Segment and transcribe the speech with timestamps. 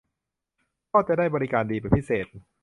[0.93, 2.25] ก็จะได้บริการดีเป็นพิเศษ